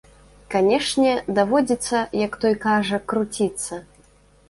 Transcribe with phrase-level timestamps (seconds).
[0.55, 3.85] Канешне, даводзіцца, як той кажа, круціцца.